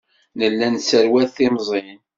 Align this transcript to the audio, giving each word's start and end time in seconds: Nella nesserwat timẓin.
Nella 0.39 0.67
nesserwat 0.69 1.29
timẓin. 1.35 1.99